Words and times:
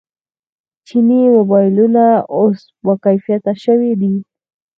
چیني 0.87 1.19
موبایلونه 1.35 2.05
اوس 2.37 2.59
باکیفیته 2.85 3.53
شوي 3.63 3.91
دي. 4.01 4.13